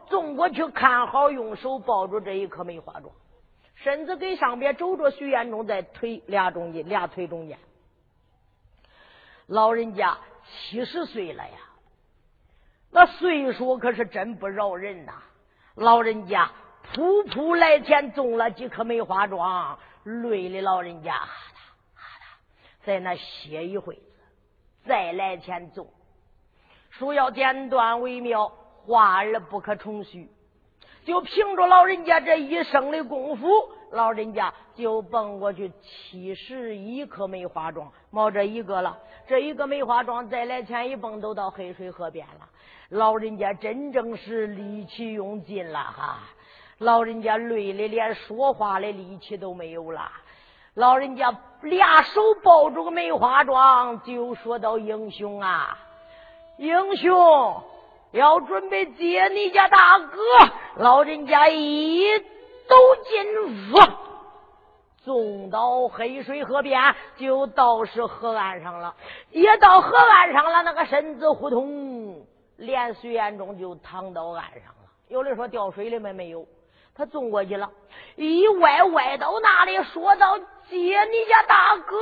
[0.08, 3.12] 纵过去，看好用手抱住这一棵梅花桩，
[3.74, 7.58] 身子给上边肘着徐延忠在腿俩中间，俩腿中间。
[9.46, 11.58] 老人家七十岁了呀。
[12.92, 15.12] 那岁数可是真不饶人呐！
[15.74, 16.50] 老人家
[16.94, 21.60] 噗噗来前种了几棵梅花桩，累的老人家哈哒
[21.94, 24.02] 哈哒，在那歇一会子，
[24.86, 25.88] 再来前种。
[26.90, 28.48] 书要简短为妙，
[28.86, 30.30] 话而不可重叙。
[31.04, 33.46] 就凭着老人家这一生的功夫，
[33.92, 38.98] 老人家就蹦过去七十一棵梅花桩，冒这一个了。
[39.28, 42.48] 这一个梅花桩再来前一蹦，都到黑水河边了。
[42.88, 46.20] 老人家真正是力气用尽了哈，
[46.78, 50.10] 老人家累的连说话的力气都没有了。
[50.74, 55.78] 老人家俩手抱住个梅花桩，就说到：“英雄啊，
[56.58, 57.62] 英雄，
[58.10, 60.20] 要准备接你家大哥。”
[60.76, 63.78] 老人家一走进屋，
[65.02, 68.94] 送到黑水河边，就到是河岸上了。
[69.30, 72.26] 也到河岸上了，那个身子胡同，
[72.58, 74.90] 连随眼中就躺到岸上了。
[75.08, 76.46] 有的说掉水里面没有。
[76.96, 77.70] 他纵过去了，
[78.16, 80.38] 一歪歪到那里，说道
[80.70, 81.94] ：“接你家大哥！”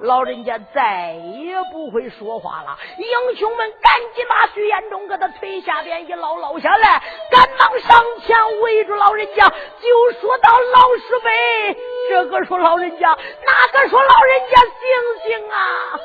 [0.00, 2.78] 老人家再也不会说话了。
[2.96, 11.76] 英雄们赶紧把徐延忠搁他腿下边一捞捞下来，赶忙上前围住老人家，就说到：“老师辈，
[12.08, 16.00] 这个说老人家，那个说老人家，醒醒啊！”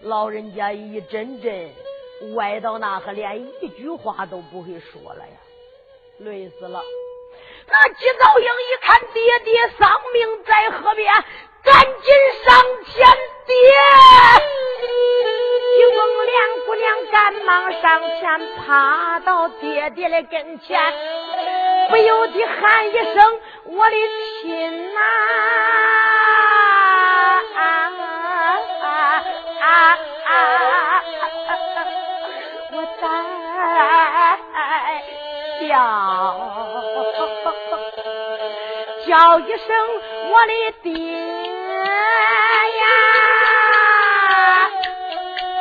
[0.00, 1.70] 老人家一阵阵
[2.34, 5.36] 歪到那可连一句话都不会说了呀。
[6.24, 6.82] 累死了！
[7.68, 11.12] 那季早英一看爹爹丧命在河边，
[11.64, 12.14] 赶紧
[12.44, 12.54] 上
[12.84, 13.04] 前
[13.46, 13.56] 爹。
[15.74, 18.22] 徐凤莲姑娘赶忙上前，
[18.56, 20.92] 爬到爹爹的跟前，
[21.90, 23.96] 不由得喊一声：“我的
[24.42, 25.00] 亲呐！”
[27.56, 27.58] 啊
[32.72, 33.02] 我在。
[35.68, 35.74] 叫
[39.06, 39.66] 叫一声
[40.30, 40.52] 我的
[40.82, 40.90] 爹
[42.78, 42.84] 呀！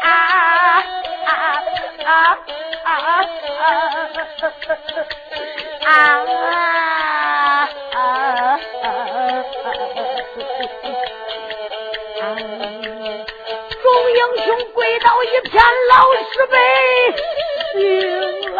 [0.02, 0.06] 啊
[1.26, 1.30] 啊
[2.84, 2.88] 啊啊
[5.86, 5.88] 啊
[8.24, 8.60] 啊！
[13.82, 15.54] 众英雄跪倒一片，
[15.90, 15.94] 老
[16.32, 16.56] 师辈
[17.74, 17.80] 醒
[18.54, 18.60] 了。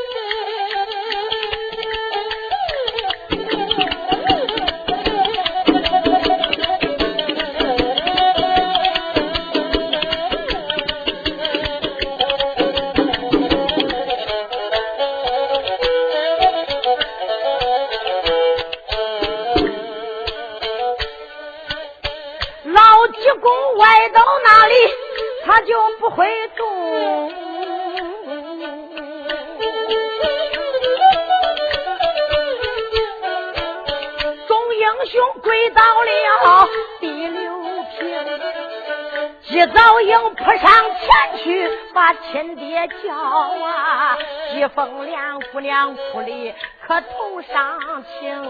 [40.11, 40.59] 英扑上
[40.99, 41.07] 前
[41.41, 44.17] 去把亲爹叫啊！
[44.51, 46.53] 季凤莲姑娘哭的
[46.85, 48.43] 可头上青，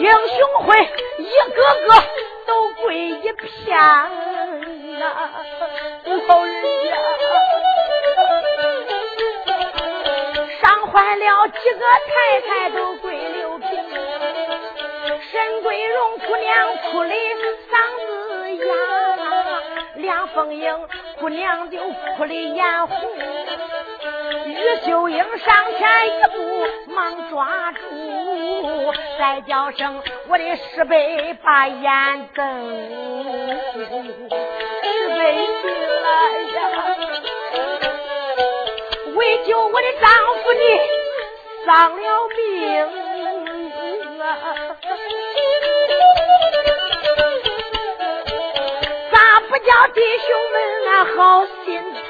[0.00, 0.66] 英雄会
[1.18, 1.94] 一个个
[2.44, 2.50] 都
[2.82, 3.78] 跪一片
[4.98, 5.06] 呐，
[6.26, 6.52] 老人
[6.84, 6.90] 家。
[10.60, 12.78] 伤坏了几个太太都
[16.18, 17.14] 姑娘哭的
[17.70, 17.74] 嗓
[18.06, 18.74] 子哑，
[19.96, 20.88] 梁凤英
[21.18, 21.78] 姑娘就
[22.16, 23.10] 哭的眼红，
[24.46, 27.80] 于秀英上前一步忙抓住，
[29.18, 32.44] 再叫声我的师辈把眼瞪，
[33.72, 33.86] 师
[35.18, 35.64] 辈进
[36.02, 36.08] 来
[36.54, 36.56] 呀。
[39.14, 40.10] 为救我的丈
[40.42, 40.60] 夫，你
[41.66, 42.42] 丧了命
[44.20, 44.73] 啊！
[51.04, 52.02] 好心疼？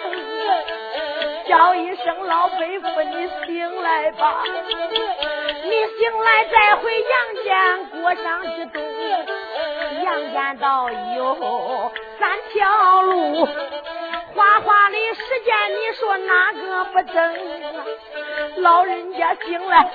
[1.47, 4.43] 叫一声老辈夫，你醒来吧！
[5.65, 8.83] 你醒来再回阳间过上几冬。
[10.03, 13.47] 阳间道有三条路。
[14.35, 17.35] 花花的时间，你说哪个不争？
[18.57, 19.91] 老人家醒来，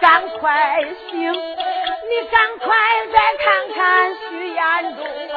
[0.00, 1.32] 赶快醒！
[1.32, 2.76] 你赶快
[3.12, 5.04] 再看看徐延忠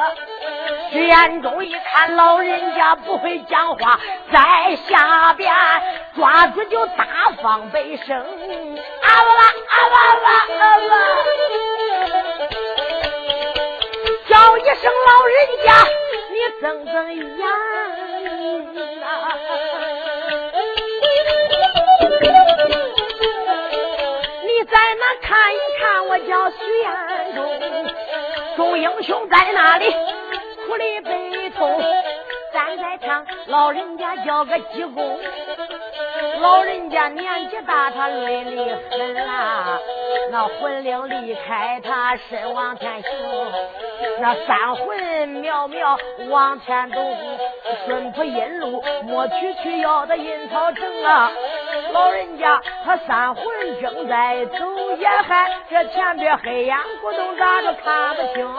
[0.92, 3.98] 徐延忠一看老人家不会讲话，
[4.30, 5.50] 在下边
[6.14, 7.06] 抓住就大
[7.42, 8.22] 放悲声，啊
[9.22, 10.28] 哇哇啊哇哇
[10.58, 10.92] 啊哇！
[14.28, 15.34] 叫一声老人
[15.64, 15.72] 家，
[16.30, 17.22] 你睁睁眼。
[24.44, 26.86] 你在那看一看，我叫徐延
[27.34, 27.40] 忠，
[28.56, 29.86] 众英雄在那里
[30.72, 31.82] 哭的悲痛，
[32.50, 35.18] 站在场，老人家叫个济公。
[36.40, 39.78] 老人家年纪大，他累得很啦，
[40.30, 43.10] 那魂灵离开他，身往前行。
[44.20, 44.96] 那三魂
[45.42, 45.98] 渺渺
[46.30, 46.96] 往前走，
[47.86, 51.30] 顺坡阴路莫去去要的阴草城啊！
[51.92, 53.44] 老人家他三魂
[53.80, 58.54] 正在走，也还这前边黑烟咕咚咋着看不清，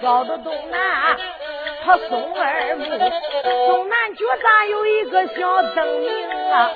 [0.00, 1.16] 绕着东南。
[1.84, 2.84] 他松二目，
[3.68, 6.70] 东南角咋有一个小灯明啊？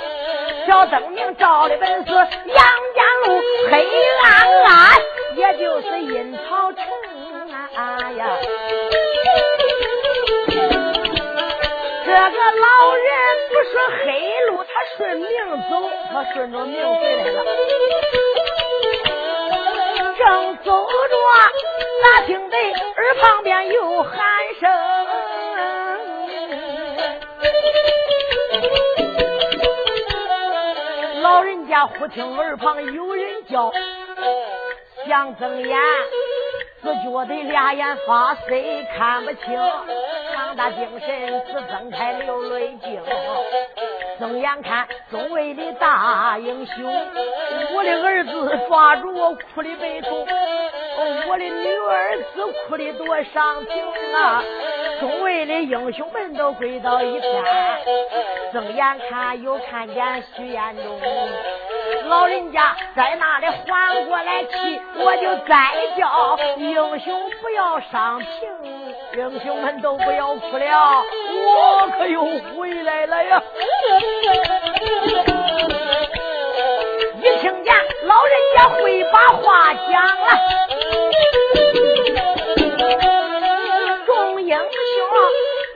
[0.66, 3.40] 小灯明照的本是杨家路，
[3.70, 3.86] 黑
[4.24, 4.28] 暗
[4.64, 4.98] 暗，
[5.34, 6.84] 也就是阴曹城
[7.74, 8.26] 啊呀。
[12.04, 13.08] 这个老人
[13.48, 13.72] 不说
[14.04, 14.27] 黑，
[14.98, 15.28] 顺命
[15.70, 17.44] 走，他顺着命回来了。
[20.18, 21.16] 正走着，
[22.02, 24.18] 咋听得耳旁边有喊
[24.60, 24.68] 声？
[31.22, 33.70] 老人家忽听耳旁有人叫，
[35.06, 35.78] 想睁眼，
[36.82, 38.42] 只觉得俩眼发涩，
[38.96, 39.58] 看不清。
[40.32, 43.02] 强大精神，只睁开流泪睛。
[44.18, 47.06] 睁眼看周围的大英雄，
[47.74, 50.26] 我的儿子抓住我哭的悲痛，
[51.28, 53.72] 我的女儿子哭的多伤情
[54.14, 54.42] 啊！
[55.00, 57.44] 周围的英雄们都跪到一边，
[58.52, 61.00] 睁眼看又看见徐彦中，
[62.08, 64.07] 老人家在那里缓过
[64.38, 65.56] 来气，我就再
[65.96, 68.48] 叫英雄不要伤情，
[69.16, 71.02] 英雄们都不要哭了，
[71.44, 72.24] 我可又
[72.54, 73.42] 回来了呀！
[77.20, 77.74] 一听见
[78.04, 80.28] 老人家会把话讲了，
[84.06, 84.56] 众英雄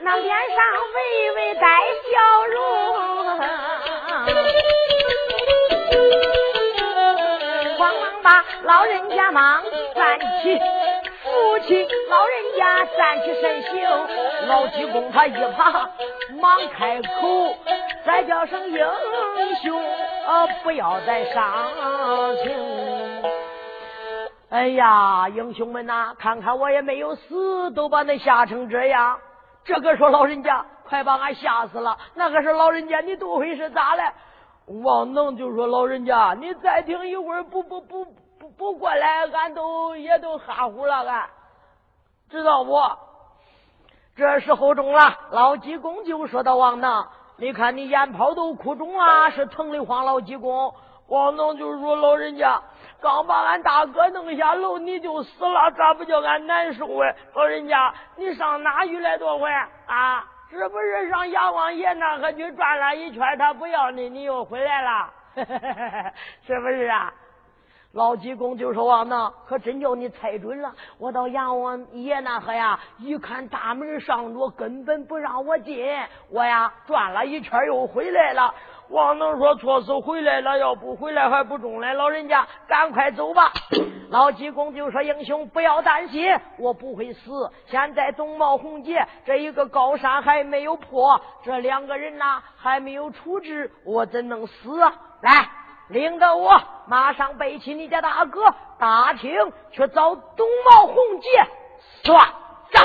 [0.03, 0.57] 那脸上
[0.95, 2.61] 微微带笑容，
[8.23, 9.61] 把老人家忙
[9.93, 10.59] 站起。
[11.23, 15.89] 扶起老人家站起身行，老济公他一爬，
[16.41, 17.55] 忙开口，
[18.05, 18.77] 再叫声英
[19.63, 19.81] 雄，
[20.27, 21.69] 啊，不要再伤
[22.43, 23.23] 情。
[24.49, 29.17] 哎呀，英雄们呐，看看我也没有死，都把恁吓成这样。
[29.63, 31.97] 这个说老人家，快把俺吓死了。
[32.15, 34.03] 那个是老人家，你都会是咋了？
[34.67, 38.05] 王能就说老人家，你再听一会儿，不不不。
[38.39, 41.29] 不不过来，俺都也都哈呼了，俺
[42.29, 42.77] 知道不？
[44.17, 47.07] 这时候中了，老济公就说到王能，
[47.37, 50.03] 你看你眼泡都哭肿了，是疼的慌。
[50.05, 50.73] 老济公，
[51.07, 52.61] 王能就说老人家
[52.99, 57.15] 刚把俺大哥弄下楼，你就死了，咋不叫俺难受啊？
[57.33, 59.49] 老人家，你上哪去来多会
[59.87, 60.25] 啊？
[60.53, 65.09] 是不是上阎王爷那可去转了一圈，他不要你，你又回来了？
[66.45, 67.11] 是不是啊？
[67.93, 70.73] 老济公就说：“王能，可真叫你猜准了。
[70.97, 75.77] 我到阎王爷那呵呀，一看大门上着，根本不让我进。
[76.31, 78.53] 我呀转了一圈又回来了。
[78.89, 81.93] 王能说：错是回来了，要不回来还不中嘞。
[81.93, 83.51] 老人家，赶快走吧。
[84.13, 87.51] 老济公就说：英雄不要担心，我不会死。
[87.65, 94.93] 现在东茂红杰这一个高山还没有破，这两个人呐还没有处置，我怎能死啊？
[95.21, 95.49] 来。”
[95.89, 98.41] 领着我马上背起你家大哥
[98.79, 99.31] 大清
[99.71, 101.29] 去找东茂红杰
[102.03, 102.25] 算
[102.71, 102.83] 账。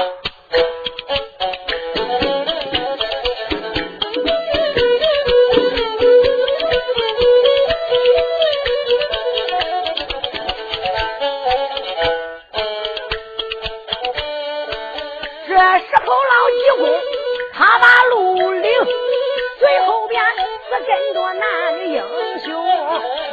[20.69, 22.03] 边是跟着男女英
[22.41, 22.49] 雄。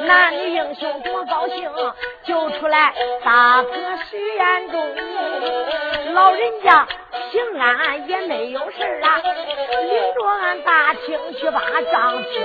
[0.05, 1.71] 男女英雄多高兴，
[2.25, 3.71] 就出来大哥
[4.09, 4.95] 许愿中，
[6.13, 6.87] 老人家
[7.31, 9.21] 平安也没有事啊，
[9.83, 11.59] 领着俺大厅去把
[11.91, 12.43] 账清。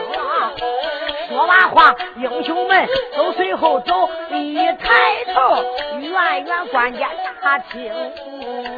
[1.28, 5.62] 说完话，英雄们都随后走，一抬头，
[6.00, 7.08] 远远观见
[7.42, 7.92] 大厅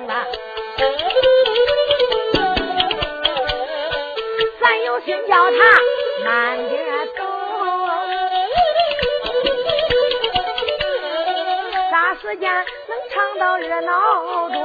[0.09, 0.27] 啊，
[4.61, 5.59] 咱有心叫他
[6.25, 6.85] 慢点
[7.16, 7.23] 走。
[11.91, 14.57] 啥时间能唱到热闹中，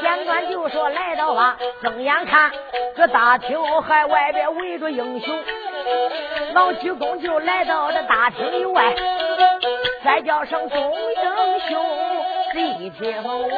[0.00, 2.50] 简短就说来到啊，睁眼看
[2.96, 5.44] 这大厅还外边围着英雄，
[6.52, 8.94] 老济公就来到这大厅以外，
[10.04, 11.84] 再叫声众英雄
[12.52, 13.48] 细听我，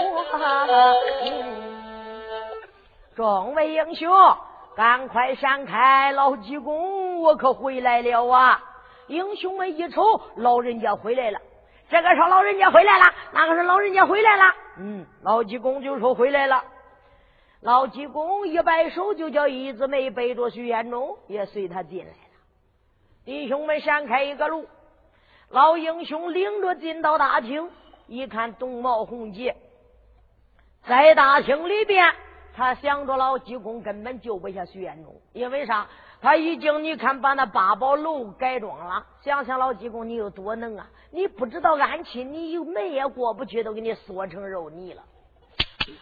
[3.15, 4.11] 众位英雄
[4.77, 6.59] 赶快闪开，老济
[7.21, 8.63] 我可回来了啊！
[9.09, 11.41] 英雄们一瞅，老人家回来了。
[11.89, 14.43] 这个说老人家回来了，那个是老人家回来了。
[14.79, 16.65] 嗯，老济公就说回来了。
[17.61, 22.19] 老济公一摆手，就叫一字眉背着徐彦忠也随他进来了。
[23.25, 24.67] 弟兄们闪开一个路，
[25.51, 27.71] 老英雄领着进到大厅，
[28.09, 29.57] 一看东茂红杰
[30.85, 32.13] 在大厅里边
[32.55, 35.87] 他想着老济公根本救不下徐彦忠，因为啥？
[36.21, 39.05] 他已经你看把那八宝楼改装了。
[39.23, 40.87] 想想老济公你有多能啊！
[41.11, 45.03] 你不知道安亲，你门也过不去，都给你缩成肉泥了。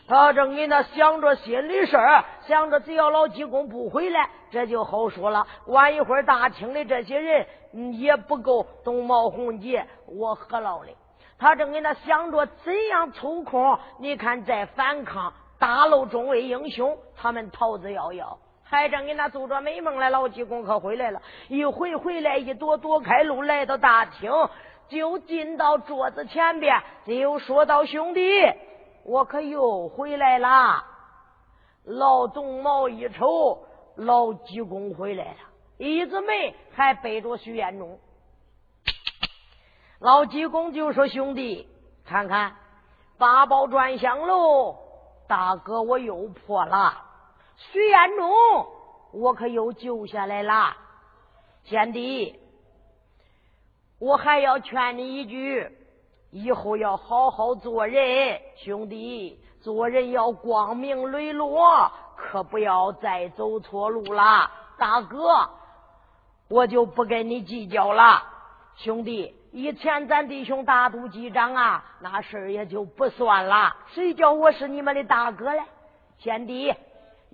[0.09, 5.47] 他正给那想着心里事儿，想着只要老济公不回来，这就好说了。
[5.67, 7.47] 晚一会儿大清的这些人
[7.93, 10.91] 也不够东茂红杰我何劳的。
[11.39, 18.39] 他正给那想着怎样抽空，你看再反抗大陆众位英雄，他们逃之夭夭。
[18.75, 21.23] 还正给那做着美梦来，老济公可回来了。
[21.49, 24.31] 一回回来，一躲躲开路，来到大厅，
[24.89, 28.21] 就进到桌子前边，就说道：“兄弟。”
[29.07, 30.83] 我可又回来了，
[31.85, 33.67] 老总毛一瞅，
[33.97, 35.39] 老济公回来了，
[35.77, 37.99] 一子妹还背着徐彦中。
[40.01, 41.69] 老济公就说：“兄弟，
[42.07, 42.57] 看看
[43.19, 44.77] 八宝转香喽，
[45.29, 46.95] 大哥我又破了，
[47.57, 48.31] 徐彦中
[49.13, 50.77] 我可又救下来了。
[51.65, 52.39] 贤弟，
[53.99, 55.71] 我还要劝你一句。”
[56.35, 64.51] 以后要好好做人，兄弟，做人要光明磊落，可不要再走错路了。
[64.77, 65.49] 大哥，
[66.49, 68.21] 我就不跟你计较了。
[68.75, 73.77] 兄弟，以前咱弟兄大都记长啊，那事儿也就不算了。
[73.93, 75.63] 谁叫我是你们的大哥嘞？
[76.19, 76.75] 贤弟。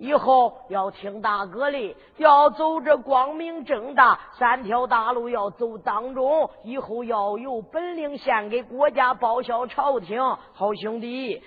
[0.01, 6.49] 以后要听大哥的，要走这光明正大三条大路，要走当中。
[6.63, 10.19] 以后要有本领献给国家，报效朝廷。
[10.55, 11.43] 好兄弟，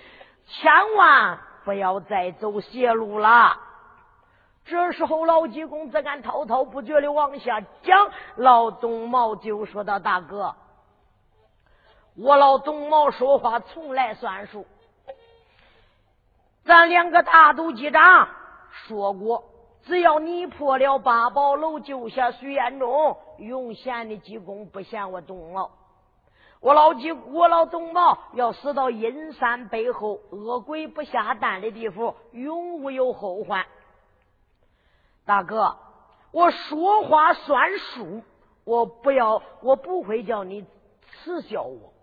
[0.47, 3.57] 千万不要再走邪路了。
[4.63, 8.09] 这时候，老济公在敢滔滔不绝的往下讲。
[8.37, 10.55] 老董毛就说道：“大哥，
[12.17, 14.65] 我老董毛说话从来算数，
[16.63, 18.29] 咱两个大都记长。”
[18.87, 19.43] 说过，
[19.83, 25.71] 只要你破了八宝楼，救下徐彦中，永贤的济公不嫌我东毛。
[26.59, 33.65] 我老济，我老东毛要死到阴山背后，恶鬼不下蛋的地方，永无有后患。
[35.25, 35.77] 大哥，
[36.31, 38.23] 我说话算数，
[38.63, 40.65] 我不要，我不会叫你
[41.23, 41.93] 耻笑我，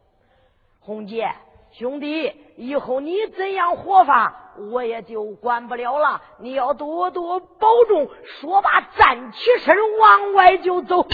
[0.80, 1.32] 红姐。
[1.72, 6.20] 兄弟，以后你怎样活法，我也就管不了了。
[6.38, 8.10] 你要多多保重。
[8.24, 11.06] 说罢，站起身往外就走。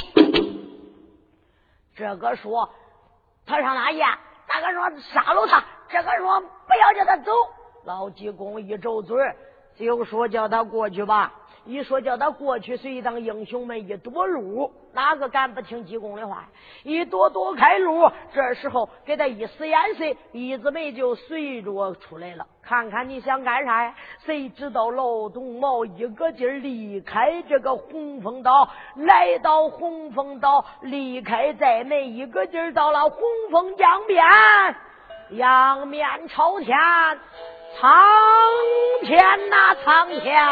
[1.94, 2.70] 这个说
[3.46, 3.98] 他上哪去？
[3.98, 5.64] 那个说杀了他。
[5.88, 7.32] 这个说不要叫他走。
[7.84, 9.16] 老济公一皱嘴，
[9.76, 11.32] 就说叫他过去吧。
[11.68, 16.48] 一说叫他过去，随当英雄们一躲路，哪个敢不听济公的话？
[16.82, 22.46] 一躲躲开路，这时候给他一使眼色，一子梅就随着出来了。
[22.62, 23.94] 看看你想干啥呀？
[24.24, 34.24] 谁知道老东毛一个劲儿离开这个红枫岛，来到红枫岛，离开寨门，一个劲儿到了红枫江边，
[35.32, 36.74] 仰面朝天。
[37.76, 38.00] 苍
[39.02, 40.44] 天呐，苍天！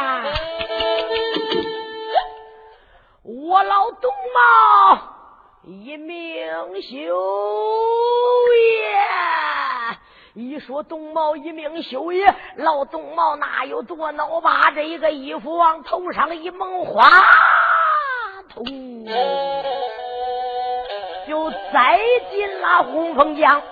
[3.25, 4.99] 我老东茂
[5.65, 6.91] 一命休
[10.35, 10.43] 也。
[10.43, 14.41] 一说东茂一命休也，老东茂哪有多恼？
[14.41, 17.11] 把这一个衣服往头上一蒙，哗，
[18.55, 18.65] 通，
[21.27, 21.99] 就栽
[22.31, 23.63] 进了红枫江。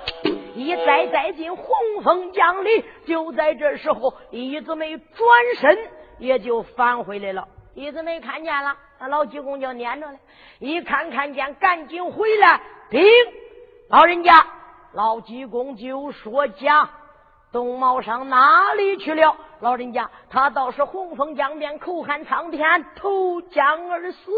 [0.55, 1.67] 一栽栽进红
[2.03, 5.29] 枫江里，就在这时候，一子梅转
[5.59, 5.79] 身
[6.19, 7.49] 也就返回来了。
[7.75, 10.19] 一子梅看见了，那老济公就撵着了。
[10.61, 13.03] 一看看见，赶紧回来，禀
[13.89, 14.47] 老人家。
[14.93, 16.89] 老济公就说：“讲
[17.51, 19.37] 东茂上哪里去了？
[19.59, 24.31] 老人家，他倒是红枫江边口喊苍天，投江而死。”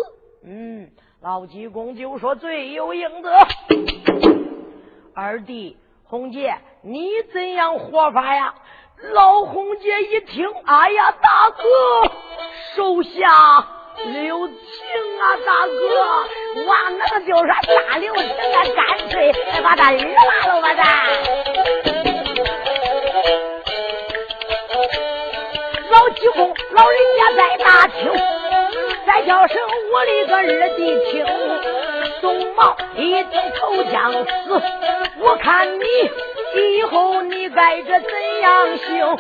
[0.47, 0.91] 嗯，
[1.21, 3.31] 老济公就说：“罪有应得，
[5.15, 5.77] 二弟。”
[6.09, 8.55] 红姐，你怎样活法呀？
[9.13, 11.63] 老红姐一听，哎呀，大哥，
[12.77, 13.67] 手下
[14.05, 14.55] 留情
[15.21, 19.33] 啊，大哥，哇，那个叫啥大留情啊，干脆
[19.63, 20.85] 把他拉了吧，咱。
[25.91, 28.13] 老济公，老人家在大厅，
[29.07, 29.59] 再叫声
[29.93, 31.27] 我的个二弟听，
[32.27, 34.63] 宋毛一定投江死。
[35.19, 35.85] 我看你
[36.61, 38.11] 以后你该这怎
[38.41, 39.17] 样行？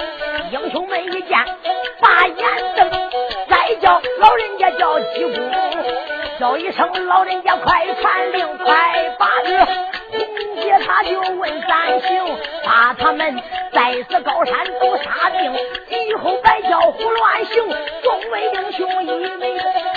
[0.50, 1.38] 英雄们一见，
[2.00, 2.36] 把眼
[2.74, 2.90] 瞪，
[3.48, 12.24] 再叫老人家叫济公，叫一声老人家快传令，快把这红姐他就问咱行，
[12.64, 15.52] 把他们在此高山都杀定，
[15.90, 17.64] 以后白叫胡乱行。
[18.02, 19.56] 众位英雄一没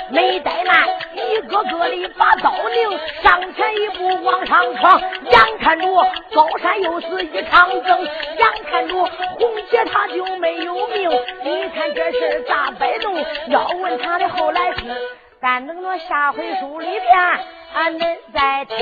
[0.10, 5.86] 没怠慢，一个个的把刀拧，上前一步往上闯，眼看着
[6.34, 11.10] 高山又是一场争，眼看着红姐她就没有命。
[11.44, 13.24] 你看这事咋摆弄？
[13.48, 14.84] 要问他的后来事，
[15.42, 17.40] 咱等着下回书里边，
[17.74, 18.78] 俺们再听。